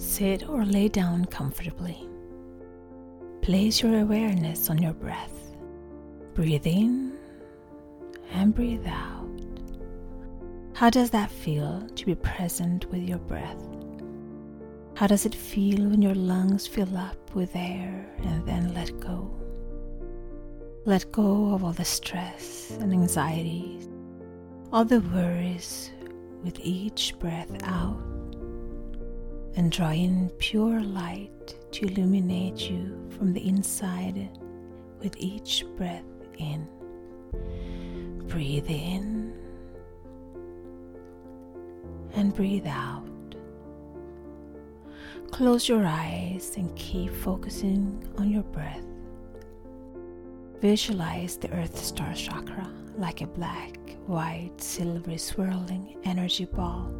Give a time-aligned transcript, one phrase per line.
[0.00, 2.08] Sit or lay down comfortably.
[3.42, 5.54] Place your awareness on your breath.
[6.32, 7.18] Breathe in
[8.32, 9.28] and breathe out.
[10.72, 13.62] How does that feel to be present with your breath?
[14.96, 19.30] How does it feel when your lungs fill up with air and then let go?
[20.86, 23.86] Let go of all the stress and anxieties,
[24.72, 25.90] all the worries
[26.42, 28.09] with each breath out
[29.56, 34.28] and draw in pure light to illuminate you from the inside
[35.00, 36.04] with each breath
[36.38, 36.68] in.
[38.28, 39.34] Breathe in
[42.14, 43.06] and breathe out.
[45.30, 48.84] Close your eyes and keep focusing on your breath.
[50.60, 56.92] Visualize the Earth Star Chakra like a black, white, silvery swirling energy ball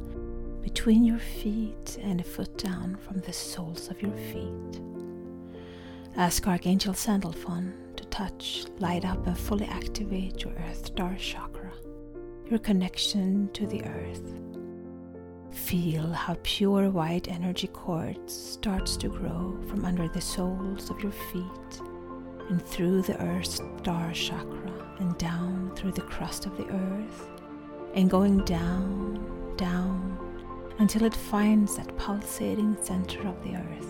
[0.62, 4.80] between your feet and a foot down from the soles of your feet.
[6.16, 11.72] Ask Archangel Sandalphon to touch, light up, and fully activate your Earth Star Chakra,
[12.48, 14.34] your connection to the Earth.
[15.52, 21.12] Feel how pure white energy quartz starts to grow from under the soles of your
[21.12, 21.80] feet
[22.48, 23.46] and through the Earth
[23.80, 27.30] Star Chakra and down through the crust of the earth
[27.94, 30.18] and going down, down
[30.80, 33.86] until it finds that pulsating center of the earth,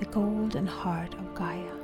[0.00, 1.76] the golden heart of Gaia.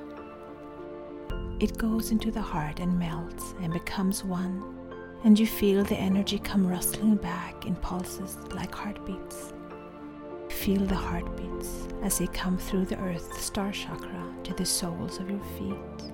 [1.60, 4.76] It goes into the heart and melts and becomes one,
[5.22, 9.52] and you feel the energy come rustling back in pulses like heartbeats.
[10.48, 15.30] Feel the heartbeats as they come through the earth star chakra to the soles of
[15.30, 16.12] your feet.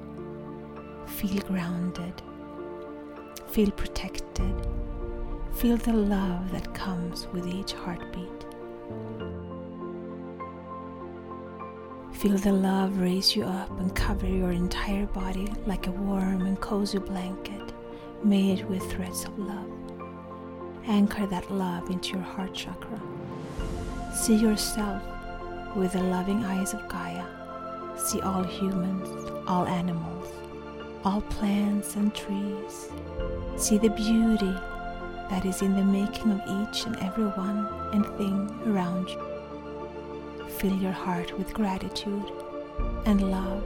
[1.06, 2.20] Feel grounded.
[3.48, 4.66] Feel protected
[5.54, 8.44] Feel the love that comes with each heartbeat.
[12.12, 16.60] Feel the love raise you up and cover your entire body like a warm and
[16.60, 17.72] cozy blanket
[18.24, 19.70] made with threads of love.
[20.86, 23.00] Anchor that love into your heart chakra.
[24.12, 25.02] See yourself
[25.76, 27.24] with the loving eyes of Gaia.
[27.96, 30.28] See all humans, all animals,
[31.04, 32.90] all plants and trees.
[33.56, 34.54] See the beauty
[35.30, 40.48] that is in the making of each and every one and thing around you.
[40.58, 42.30] Fill your heart with gratitude
[43.06, 43.64] and love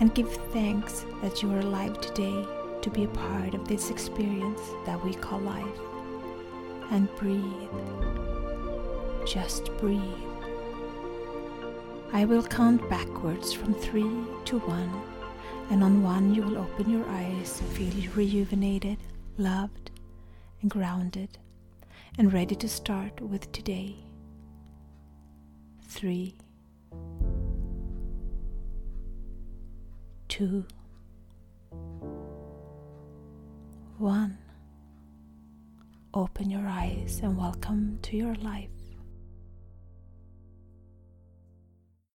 [0.00, 2.44] and give thanks that you are alive today
[2.82, 5.80] to be a part of this experience that we call life.
[6.90, 7.42] And breathe.
[9.26, 10.00] Just breathe.
[12.12, 15.02] I will count backwards from three to one,
[15.70, 18.98] and on one you will open your eyes and feel rejuvenated,
[19.36, 19.85] loved,
[20.68, 21.38] grounded
[22.18, 23.96] and ready to start with today.
[25.82, 26.36] Three,
[30.28, 30.64] two,
[33.98, 34.38] one.
[36.14, 38.75] Open your eyes and welcome to your life.